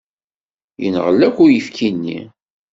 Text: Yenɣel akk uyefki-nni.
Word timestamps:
Yenɣel 0.81 1.19
akk 1.27 1.37
uyefki-nni. 1.43 2.19